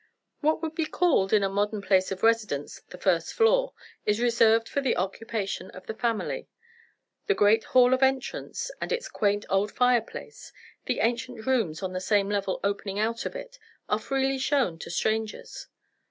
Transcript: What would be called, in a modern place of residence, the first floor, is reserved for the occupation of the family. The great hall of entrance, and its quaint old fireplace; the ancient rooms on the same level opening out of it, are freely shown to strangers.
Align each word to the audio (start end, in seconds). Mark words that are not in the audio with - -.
What 0.39 0.63
would 0.63 0.73
be 0.73 0.87
called, 0.87 1.31
in 1.31 1.43
a 1.43 1.47
modern 1.47 1.79
place 1.79 2.11
of 2.11 2.23
residence, 2.23 2.81
the 2.89 2.97
first 2.97 3.33
floor, 3.33 3.75
is 4.03 4.19
reserved 4.19 4.67
for 4.67 4.81
the 4.81 4.97
occupation 4.97 5.69
of 5.69 5.85
the 5.85 5.93
family. 5.93 6.49
The 7.27 7.35
great 7.35 7.65
hall 7.65 7.93
of 7.93 8.01
entrance, 8.01 8.71
and 8.81 8.91
its 8.91 9.07
quaint 9.07 9.45
old 9.47 9.71
fireplace; 9.71 10.51
the 10.85 11.01
ancient 11.01 11.45
rooms 11.45 11.83
on 11.83 11.93
the 11.93 12.01
same 12.01 12.29
level 12.29 12.59
opening 12.63 12.97
out 12.97 13.27
of 13.27 13.35
it, 13.35 13.59
are 13.89 13.99
freely 13.99 14.39
shown 14.39 14.79
to 14.79 14.89
strangers. 14.89 15.67